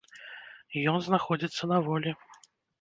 Ён 0.95 1.05
знаходзіцца 1.09 1.63
на 1.75 1.81
волі. 1.91 2.19